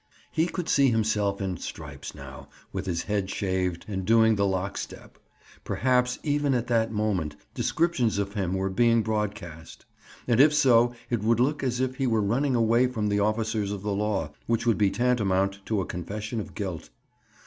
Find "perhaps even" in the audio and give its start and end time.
5.63-6.55